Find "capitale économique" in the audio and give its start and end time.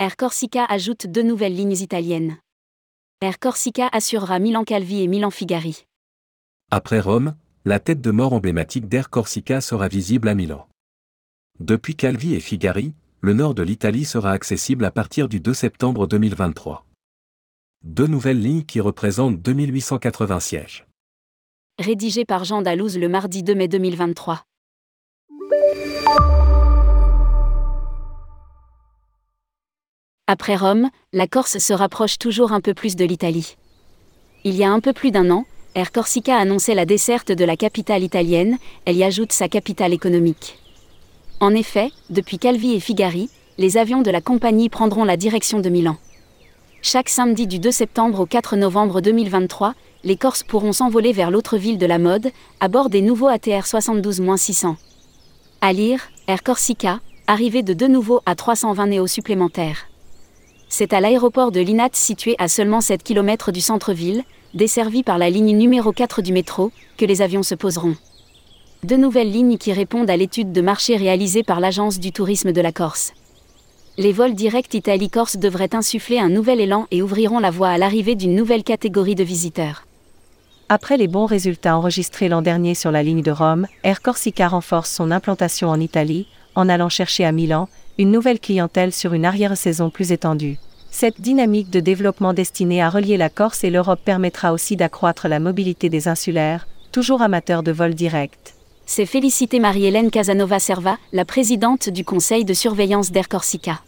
39.48-40.56